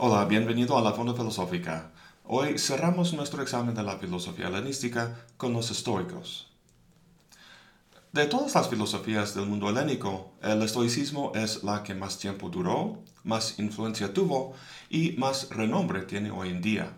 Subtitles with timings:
[0.00, 1.90] Hola, bienvenido a la Fonda Filosófica.
[2.24, 6.46] Hoy cerramos nuestro examen de la filosofía helenística con los estoicos.
[8.12, 13.02] De todas las filosofías del mundo helénico, el estoicismo es la que más tiempo duró,
[13.24, 14.52] más influencia tuvo
[14.88, 16.92] y más renombre tiene hoy en día.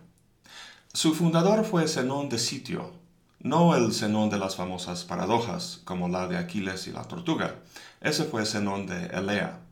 [0.93, 2.91] Su fundador fue Zenón de Sitio,
[3.39, 7.55] no el Zenón de las famosas paradojas, como la de Aquiles y la tortuga.
[7.99, 9.70] Ese fue Zenón de Elea.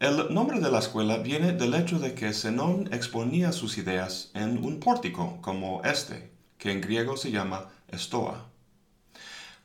[0.00, 4.64] El nombre de la escuela viene del hecho de que Zenón exponía sus ideas en
[4.64, 8.46] un pórtico como este, que en griego se llama estoa.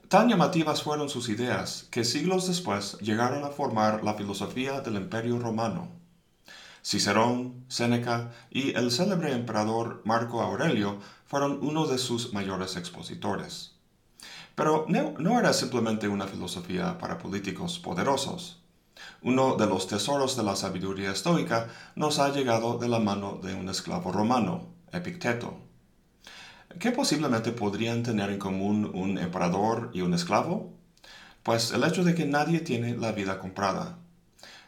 [0.08, 5.38] Tan llamativas fueron sus ideas que siglos después llegaron a formar la filosofía del Imperio
[5.38, 5.90] Romano.
[6.84, 10.98] Cicerón, Séneca y el célebre emperador Marco Aurelio
[11.28, 13.76] fueron uno de sus mayores expositores.
[14.56, 18.62] Pero no, no era simplemente una filosofía para políticos poderosos.
[19.22, 23.53] Uno de los tesoros de la sabiduría estoica nos ha llegado de la mano de
[23.53, 25.58] un esclavo romano, Epicteto.
[26.80, 30.73] ¿Qué posiblemente podrían tener en común un emperador y un esclavo?
[31.44, 33.97] Pues el hecho de que nadie tiene la vida comprada.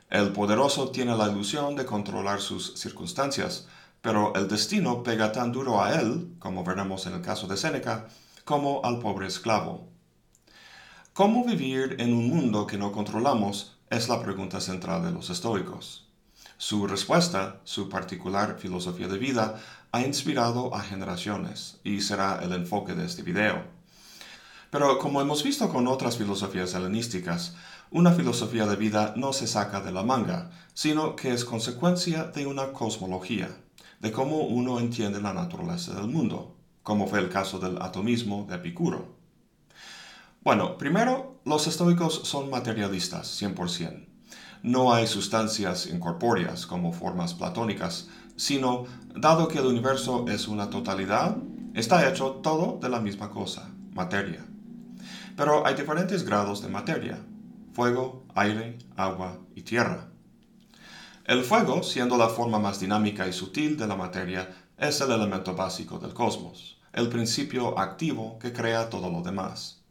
[0.09, 3.67] El poderoso tiene la ilusión de controlar sus circunstancias,
[4.01, 8.07] pero el destino pega tan duro a él, como veremos en el caso de Séneca,
[8.43, 9.89] como al pobre esclavo.
[11.13, 16.05] ¿Cómo vivir en un mundo que no controlamos es la pregunta central de los estoicos.
[16.57, 19.61] Su respuesta, su particular filosofía de vida,
[19.93, 23.63] ha inspirado a generaciones y será el enfoque de este video.
[24.69, 27.55] Pero como hemos visto con otras filosofías helenísticas,
[27.89, 32.45] una filosofía de vida no se saca de la manga, sino que es consecuencia de
[32.45, 33.49] una cosmología,
[34.01, 38.55] de cómo uno entiende la naturaleza del mundo, como fue el caso del atomismo de
[38.55, 39.14] Epicuro.
[40.45, 44.05] Bueno, primero, los estoicos son materialistas, 100%.
[44.61, 51.35] No hay sustancias incorpóreas como formas platónicas, sino, dado que el universo es una totalidad,
[51.73, 54.45] está hecho todo de la misma cosa, materia.
[55.35, 57.25] Pero hay diferentes grados de materia,
[57.73, 60.11] fuego, aire, agua y tierra.
[61.23, 64.47] El fuego, siendo la forma más dinámica y sutil de la materia,
[64.77, 69.84] es el elemento básico del cosmos, el principio activo que crea todo lo demás.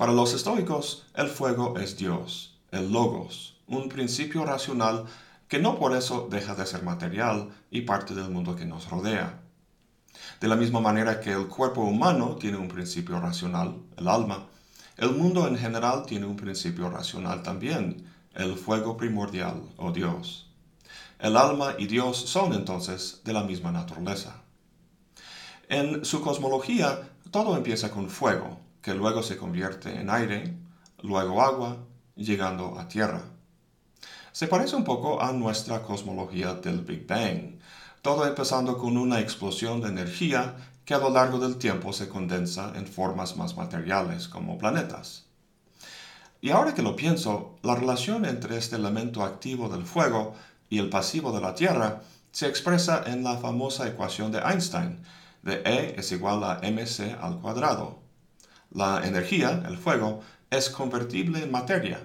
[0.00, 5.04] Para los estoicos, el fuego es Dios, el logos, un principio racional
[5.46, 9.42] que no por eso deja de ser material y parte del mundo que nos rodea.
[10.40, 14.46] De la misma manera que el cuerpo humano tiene un principio racional, el alma,
[14.96, 20.48] el mundo en general tiene un principio racional también, el fuego primordial o Dios.
[21.18, 24.36] El alma y Dios son entonces de la misma naturaleza.
[25.68, 30.56] En su cosmología, todo empieza con fuego, que luego se convierte en aire,
[31.02, 31.76] luego agua,
[32.16, 33.22] llegando a tierra.
[34.32, 37.58] Se parece un poco a nuestra cosmología del Big Bang,
[38.02, 42.72] todo empezando con una explosión de energía que a lo largo del tiempo se condensa
[42.74, 45.26] en formas más materiales como planetas.
[46.40, 50.34] Y ahora que lo pienso, la relación entre este elemento activo del fuego
[50.70, 52.02] y el pasivo de la Tierra
[52.32, 55.02] se expresa en la famosa ecuación de Einstein,
[55.42, 57.99] de E es igual a mc al cuadrado,
[58.70, 60.20] la energía, el fuego,
[60.50, 62.00] es convertible en materia,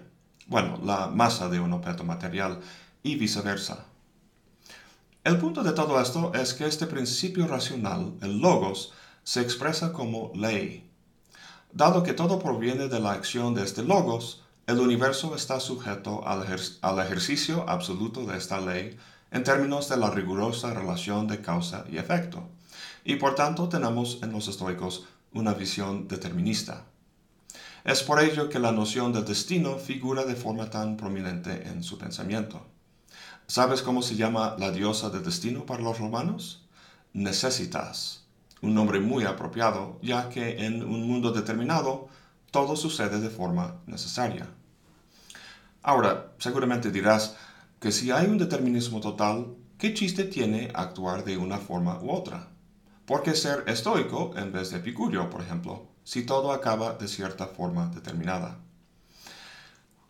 [0.48, 2.60] bueno, la masa de un objeto material,
[3.04, 3.86] y viceversa.
[5.24, 8.94] El punto de todo esto es que este principio racional, el logos,
[9.24, 10.88] se expresa como ley.
[11.72, 16.46] Dado que todo proviene de la acción de este logos, el universo está sujeto al,
[16.82, 18.98] al, ejercicio absoluto de esta ley
[19.32, 22.48] en términos de la rigurosa relación de causa y efecto.
[23.04, 25.06] Y por tanto tenemos en los estoicos
[25.36, 26.86] una visión determinista.
[27.84, 31.98] Es por ello que la noción del destino figura de forma tan prominente en su
[31.98, 32.66] pensamiento.
[33.46, 36.66] ¿Sabes cómo se llama la diosa del destino para los romanos?
[37.14, 38.24] Necesitas,
[38.62, 42.08] un nombre muy apropiado, ya que en un mundo determinado
[42.50, 44.48] todo sucede de forma necesaria.
[45.84, 47.36] Ahora, seguramente dirás
[47.82, 52.55] que si hay un determinismo total, ¿qué chiste tiene actuar de una forma u otra?
[53.06, 57.46] ¿Por qué ser estoico en vez de epicurio, por ejemplo, si todo acaba de cierta
[57.46, 58.58] forma determinada?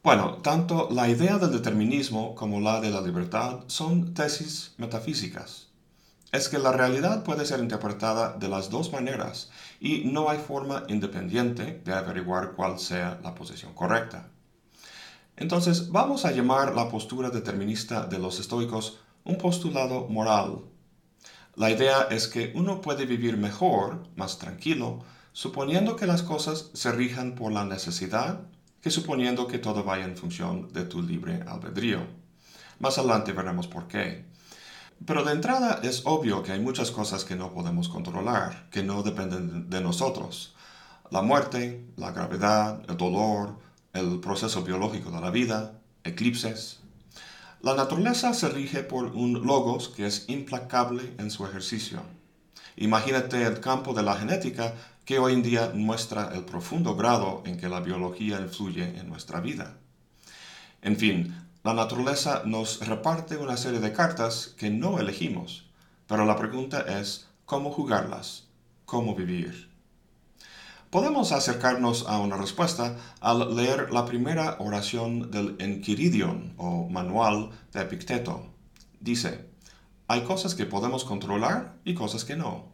[0.01, 5.67] Bueno, tanto la idea del determinismo como la de la libertad son tesis metafísicas.
[6.31, 9.49] Es que la realidad puede ser interpretada de las dos maneras
[9.81, 14.29] y no hay forma independiente de averiguar cuál sea la posición correcta.
[15.35, 20.63] Entonces, vamos a llamar la postura determinista de los estoicos un postulado moral
[21.55, 26.91] la idea es que uno puede vivir mejor, más tranquilo, suponiendo que las cosas se
[26.91, 28.41] rijan por la necesidad
[28.85, 32.01] que suponiendo que todo vaya en función de tu libre albedrío.
[32.77, 34.25] Más adelante veremos por qué.
[35.07, 39.01] Pero de entrada es obvio que hay muchas cosas que no podemos controlar, que no
[39.01, 40.53] dependen de nosotros.
[41.09, 43.57] La muerte, la gravedad, el dolor,
[43.93, 46.81] el proceso biológico de la vida, eclipses.
[47.65, 51.99] La naturaleza se rige por un logos que es implacable en su ejercicio.
[52.75, 57.57] Imagínate el campo de la genética que hoy en día muestra el profundo grado en
[57.57, 59.77] que la biología influye en nuestra vida.
[60.83, 65.65] En fin, la naturaleza nos reparte una serie de cartas que no elegimos,
[66.05, 68.43] pero la pregunta es cómo jugarlas,
[68.85, 69.74] cómo vivir.
[70.95, 77.81] Podemos acercarnos a una respuesta al leer la primera oración del Enquiridion o manual de
[77.81, 78.47] Epicteto.
[79.01, 79.45] Dice,
[80.07, 82.71] hay cosas que podemos controlar y cosas que no.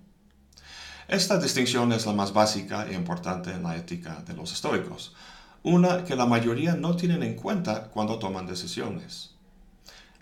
[1.08, 5.16] Esta distinción es la más básica e importante en la ética de los estoicos,
[5.64, 9.32] una que la mayoría no tienen en cuenta cuando toman decisiones.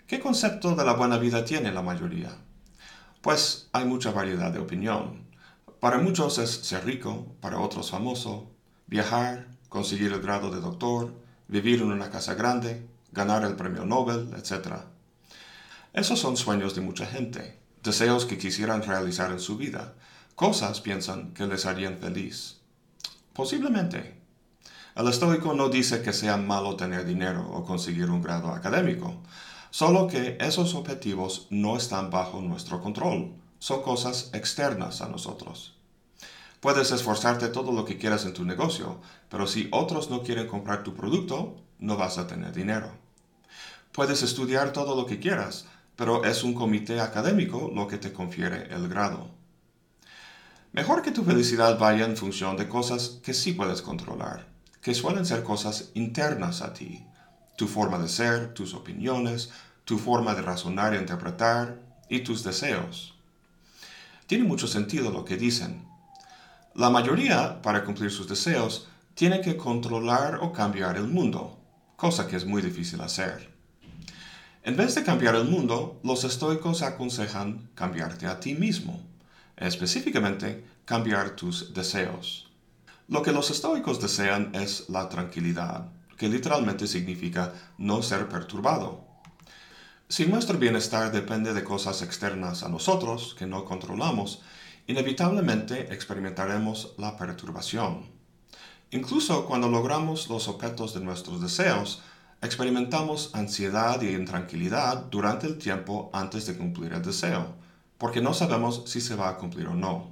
[0.06, 2.30] ¿Qué concepto de la buena vida tiene la mayoría?
[3.20, 5.28] Pues hay mucha variedad de opinión.
[5.80, 8.50] Para muchos es ser rico, para otros famoso,
[8.86, 11.10] viajar, conseguir el grado de doctor,
[11.48, 14.74] vivir en una casa grande, ganar el premio Nobel, etc.
[15.94, 19.94] Esos son sueños de mucha gente, deseos que quisieran realizar en su vida,
[20.34, 22.58] cosas piensan que les harían feliz.
[23.32, 24.20] Posiblemente,
[24.94, 29.22] el estoico no dice que sea malo tener dinero o conseguir un grado académico,
[29.70, 35.76] solo que esos objetivos no están bajo nuestro control, son cosas externas a nosotros.
[36.58, 38.98] Puedes esforzarte todo lo que quieras en tu negocio,
[39.28, 42.90] pero si otros no quieren comprar tu producto, no vas a tener dinero.
[43.92, 48.66] Puedes estudiar todo lo que quieras, pero es un comité académico lo que te confiere
[48.74, 49.30] el grado.
[50.72, 55.26] Mejor que tu felicidad vaya en función de cosas que sí puedes controlar que suelen
[55.26, 57.04] ser cosas internas a ti,
[57.56, 59.50] tu forma de ser, tus opiniones,
[59.84, 61.78] tu forma de razonar e interpretar
[62.08, 63.14] y tus deseos.
[64.30, 65.84] Tiene mucho sentido lo que dicen.
[66.76, 71.58] La mayoría, para cumplir sus deseos, tiene que controlar o cambiar el mundo,
[71.96, 73.52] cosa que es muy difícil hacer.
[74.62, 79.02] En vez de cambiar el mundo, los estoicos aconsejan cambiarte a ti mismo,
[79.56, 82.52] específicamente cambiar tus deseos.
[83.08, 89.09] Lo que los estoicos desean es la tranquilidad, que literalmente significa no ser perturbado.
[90.10, 94.42] Si nuestro bienestar depende de cosas externas a nosotros que no controlamos,
[94.88, 98.06] inevitablemente experimentaremos la perturbación.
[98.90, 102.02] Incluso cuando logramos los objetos de nuestros deseos,
[102.42, 107.54] experimentamos ansiedad y intranquilidad durante el tiempo antes de cumplir el deseo,
[107.96, 110.10] porque no sabemos si se va a cumplir o no.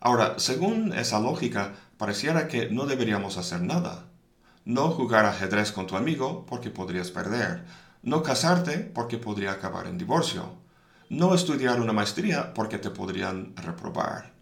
[0.00, 4.06] Ahora, según esa lógica, pareciera que no deberíamos hacer nada.
[4.64, 7.62] No jugar ajedrez con tu amigo porque podrías perder.
[8.02, 10.50] No casarte porque podría acabar en divorcio.
[11.08, 14.32] No estudiar una maestría porque te podrían reprobar.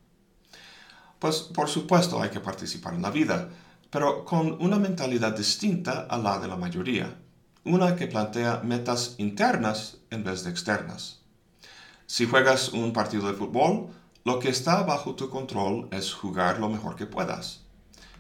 [1.19, 3.49] Pues por supuesto hay que participar en la vida,
[3.91, 7.17] pero con una mentalidad distinta a la de la mayoría.
[7.65, 11.21] Una que plantea metas internas en vez de externas.
[12.07, 13.89] Si juegas un partido de fútbol,
[14.25, 17.63] lo que está bajo tu control es jugar lo mejor que puedas.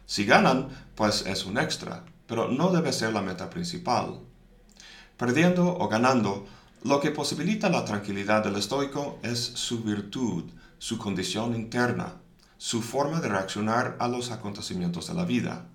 [0.06, 4.20] Si ganan, pues es un extra, pero no debe ser la meta principal.
[5.16, 6.46] Perdiendo o ganando,
[6.82, 10.44] lo que posibilita la tranquilidad del estoico es su virtud,
[10.78, 12.16] su condición interna,
[12.58, 15.66] su forma de reaccionar a los acontecimientos de la vida.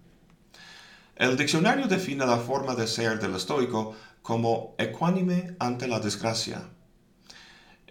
[1.16, 6.62] El diccionario define la forma de ser del estoico como ecuánime ante la desgracia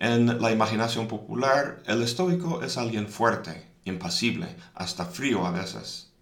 [0.01, 6.13] en la imaginación popular, el estoico es alguien fuerte, impasible, hasta frío a veces.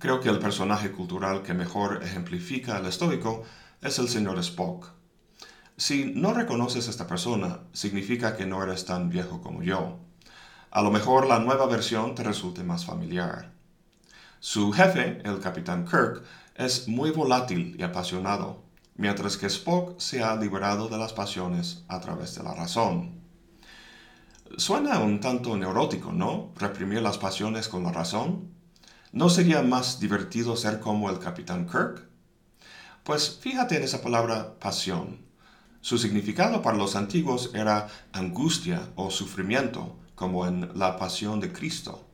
[0.00, 3.44] Creo que el personaje cultural que mejor ejemplifica al estoico
[3.82, 4.88] es el señor Spock.
[5.76, 9.98] Si no reconoces a esta persona, significa que no eres tan viejo como yo.
[10.70, 13.52] A lo mejor la nueva versión te resulte más familiar.
[14.40, 16.22] Su jefe, el capitán Kirk,
[16.54, 18.68] es muy volátil y apasionado
[18.98, 23.22] mientras que Spock se ha liberado de las pasiones a través de la razón.
[24.56, 26.52] Suena un tanto neurótico, ¿no?
[26.56, 28.50] Reprimir las pasiones con la razón.
[29.12, 32.07] ¿No sería más divertido ser como el capitán Kirk?
[33.08, 35.20] Pues fíjate en esa palabra pasión.
[35.80, 42.04] Su significado para los antiguos era angustia o sufrimiento, como en la pasión de Cristo.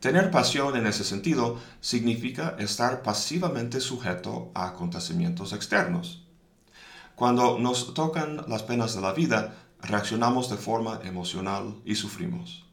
[0.00, 6.22] Tener pasión en ese sentido significa estar pasivamente sujeto a acontecimientos externos.
[7.14, 12.66] Cuando nos tocan las penas de la vida, reaccionamos de forma emocional y sufrimos.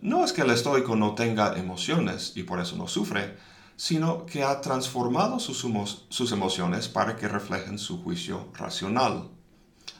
[0.00, 3.36] No es que el estoico no tenga emociones y por eso no sufre,
[3.82, 5.66] sino que ha transformado sus,
[6.08, 9.28] sus emociones para que reflejen su juicio racional.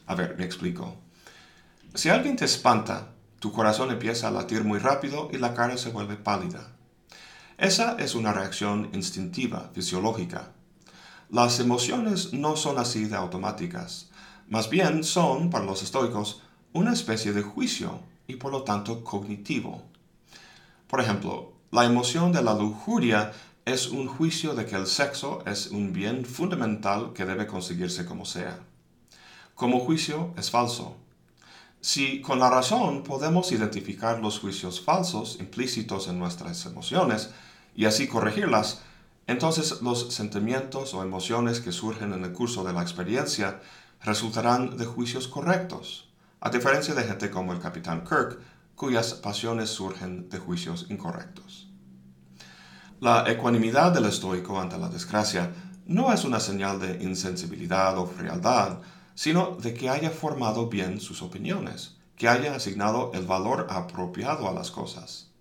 [0.06, 0.94] A ver, me explico.
[1.92, 3.08] Si alguien te espanta,
[3.40, 6.76] tu corazón empieza a latir muy rápido y la cara se vuelve pálida.
[7.58, 10.52] Esa es una reacción instintiva, fisiológica.
[11.28, 14.10] Las emociones no son así de automáticas.
[14.48, 16.40] Más bien son, para los estoicos,
[16.72, 17.98] una especie de juicio
[18.28, 19.82] y por lo tanto cognitivo.
[20.86, 23.32] Por ejemplo, la emoción de la lujuria
[23.64, 28.24] es un juicio de que el sexo es un bien fundamental que debe conseguirse como
[28.24, 28.58] sea.
[29.54, 30.96] Como juicio es falso.
[31.80, 37.30] Si con la razón podemos identificar los juicios falsos implícitos en nuestras emociones
[37.76, 38.80] y así corregirlas,
[39.28, 43.60] entonces los sentimientos o emociones que surgen en el curso de la experiencia
[44.02, 46.08] resultarán de juicios correctos,
[46.40, 48.40] a diferencia de gente como el capitán Kirk,
[48.74, 51.71] cuyas pasiones surgen de juicios incorrectos.
[53.02, 55.52] La ecuanimidad del estoico ante la desgracia
[55.86, 58.78] no es una señal de insensibilidad o frialdad,
[59.16, 64.52] sino de que haya formado bien sus opiniones, que haya asignado el valor apropiado a
[64.52, 65.32] las cosas.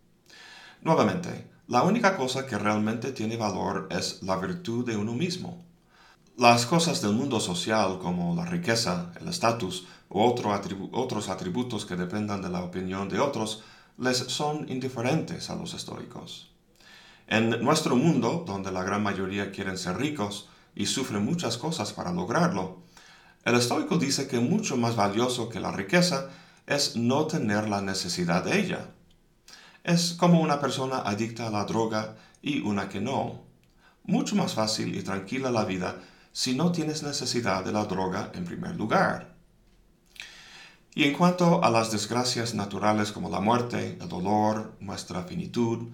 [0.81, 5.63] Nuevamente, la única cosa que realmente tiene valor es la virtud de uno mismo.
[6.37, 12.41] Las cosas del mundo social como la riqueza, el estatus u otros atributos que dependan
[12.41, 13.61] de la opinión de otros
[13.99, 16.50] les son indiferentes a los estoicos.
[17.31, 22.11] En nuestro mundo, donde la gran mayoría quieren ser ricos y sufren muchas cosas para
[22.11, 22.81] lograrlo,
[23.45, 26.27] el estoico dice que mucho más valioso que la riqueza
[26.67, 28.91] es no tener la necesidad de ella.
[29.85, 33.43] Es como una persona adicta a la droga y una que no.
[34.03, 36.01] Mucho más fácil y tranquila la vida
[36.33, 39.37] si no tienes necesidad de la droga en primer lugar.
[40.93, 45.93] Y en cuanto a las desgracias naturales como la muerte, el dolor, nuestra finitud,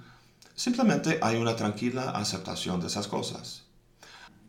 [0.58, 3.64] simplemente hay una tranquila aceptación de esas cosas.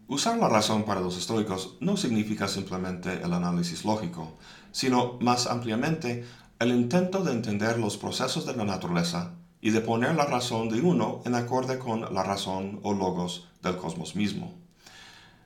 [0.09, 4.38] Usar la razón para los estoicos no significa simplemente el análisis lógico,
[4.73, 6.25] sino más ampliamente
[6.59, 10.81] el intento de entender los procesos de la naturaleza y de poner la razón de
[10.81, 14.55] uno en acorde con la razón o logos del cosmos mismo.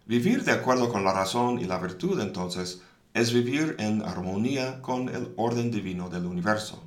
[0.07, 2.83] Vivir de acuerdo con la razón y la virtud entonces
[3.14, 6.85] es vivir en armonía con el orden divino del universo.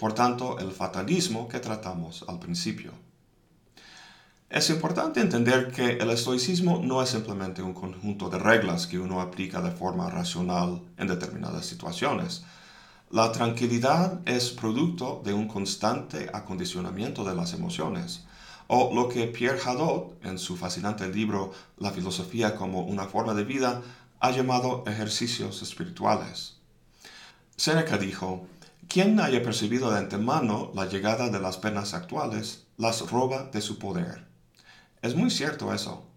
[0.00, 2.92] Por tanto, el fatalismo que tratamos al principio.
[4.48, 9.20] Es importante entender que el estoicismo no es simplemente un conjunto de reglas que uno
[9.20, 12.44] aplica de forma racional en determinadas situaciones.
[13.10, 18.24] La tranquilidad es producto de un constante acondicionamiento de las emociones,
[18.68, 23.44] o lo que Pierre Hadot, en su fascinante libro La filosofía como una forma de
[23.44, 23.82] vida,
[24.18, 26.56] ha llamado ejercicios espirituales.
[27.54, 28.46] Seneca dijo,
[28.90, 33.78] quien haya percibido de antemano la llegada de las penas actuales, las roba de su
[33.78, 34.26] poder.
[35.00, 36.08] Es muy cierto eso.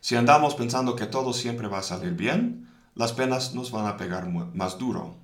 [0.00, 3.98] Si andamos pensando que todo siempre va a salir bien, las penas nos van a
[3.98, 5.14] pegar más duro.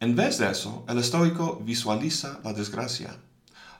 [0.00, 3.16] En vez de eso, el estoico visualiza la desgracia.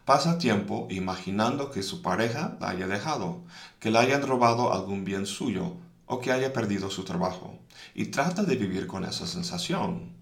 [0.05, 3.43] Pasa tiempo imaginando que su pareja la haya dejado,
[3.81, 5.75] que le hayan robado algún bien suyo
[6.07, 7.59] o que haya perdido su trabajo,
[7.97, 10.16] y trata de vivir con esa sensación.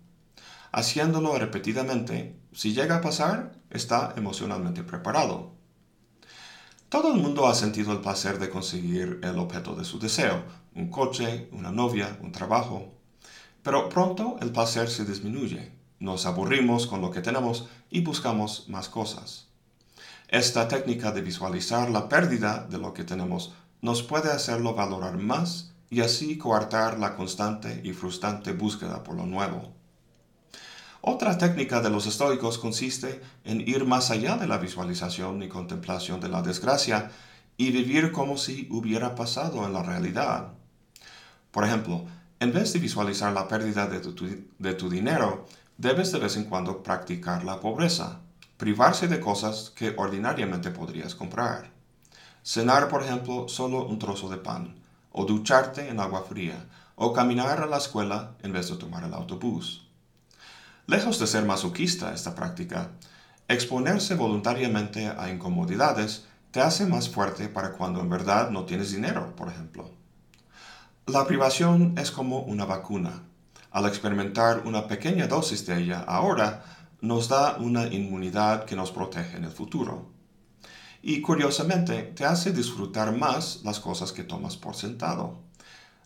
[0.76, 5.52] Haciéndolo repetidamente, si llega a pasar, está emocionalmente preparado.
[6.88, 10.42] Todo el mundo ha sentido el placer de conseguir el objeto de su deseo,
[10.74, 12.92] un coche, una novia, un trabajo.
[13.62, 18.88] Pero pronto el placer se disminuye, nos aburrimos con lo que tenemos y buscamos más
[18.88, 19.46] cosas.
[20.26, 25.72] Esta técnica de visualizar la pérdida de lo que tenemos nos puede hacerlo valorar más
[25.88, 29.83] y así coartar la constante y frustrante búsqueda por lo nuevo.
[31.06, 36.18] Otra técnica de los estoicos consiste en ir más allá de la visualización y contemplación
[36.18, 37.10] de la desgracia
[37.58, 40.54] y vivir como si hubiera pasado en la realidad.
[41.50, 42.06] Por ejemplo,
[42.40, 44.00] en vez de visualizar la pérdida de
[44.74, 45.44] tu, dinero,
[45.76, 48.20] debes de vez en cuando practicar la pobreza,
[48.56, 51.70] privarse de cosas que ordinariamente podrías comprar.
[52.42, 54.74] Cenar, por ejemplo, solo un trozo de pan,
[55.12, 59.12] o ducharte en agua fría, o caminar a la escuela en vez de tomar el
[59.12, 59.84] autobús.
[60.86, 62.90] Lejos de ser masoquista esta práctica,
[63.48, 69.34] exponerse voluntariamente a incomodidades te hace más fuerte para cuando en verdad no tienes dinero,
[69.34, 69.90] por ejemplo.
[71.06, 73.22] La privación es como una vacuna.
[73.70, 76.62] Al experimentar una pequeña dosis de ella ahora,
[77.00, 80.10] nos da una inmunidad que nos protege en el futuro.
[81.00, 85.38] Y curiosamente, te hace disfrutar más las cosas que tomas por sentado.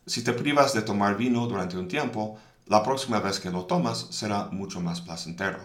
[0.07, 4.09] Si te privas de tomar vino durante un tiempo, la próxima vez que lo tomas
[4.11, 5.61] será mucho más placentero.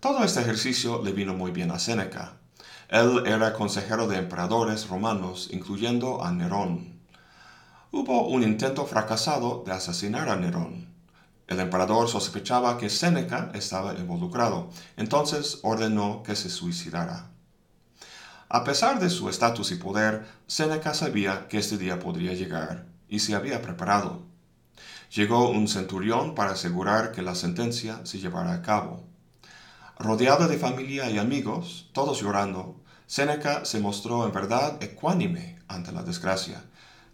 [0.00, 2.32] Todo este ejercicio le vino muy bien a Séneca.
[2.88, 6.98] Él era consejero de emperadores romanos, incluyendo a Nerón.
[7.92, 10.88] Hubo un intento fracasado de asesinar a Nerón.
[11.46, 17.30] El emperador sospechaba que Séneca estaba involucrado, entonces ordenó que se suicidara.
[18.48, 23.20] A pesar de su estatus y poder, Séneca sabía que este día podría llegar y
[23.20, 24.31] se había preparado.
[25.14, 29.04] Llegó un centurión para asegurar que la sentencia se llevara a cabo.
[29.98, 36.02] Rodeado de familia y amigos, todos llorando, Séneca se mostró en verdad ecuánime ante la
[36.02, 36.64] desgracia.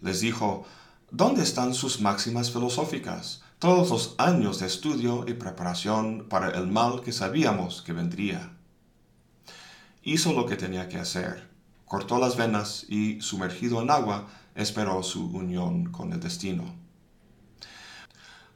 [0.00, 0.64] Les dijo,
[1.10, 3.42] ¿dónde están sus máximas filosóficas?
[3.58, 8.52] Todos los años de estudio y preparación para el mal que sabíamos que vendría.
[10.04, 11.48] Hizo lo que tenía que hacer.
[11.84, 16.87] Cortó las venas y, sumergido en agua, esperó su unión con el destino.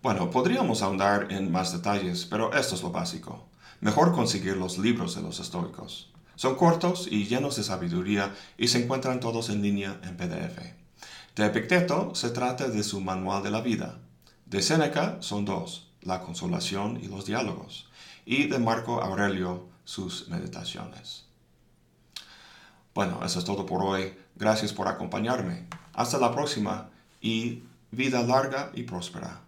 [0.02, 3.46] Bueno, podríamos ahondar en más detalles, pero esto es lo básico.
[3.80, 6.10] Mejor conseguir los libros de los estoicos.
[6.34, 10.58] Son cortos y llenos de sabiduría y se encuentran todos en línea en PDF.
[11.36, 14.00] De Epicteto se trata de su manual de la vida.
[14.44, 17.88] De Séneca son dos, la consolación y los diálogos.
[18.26, 21.26] Y de Marco Aurelio sus meditaciones.
[22.92, 24.14] Bueno, eso es todo por hoy.
[24.34, 25.68] Gracias por acompañarme.
[25.92, 26.90] Hasta la próxima
[27.20, 29.42] y vida larga y próspera.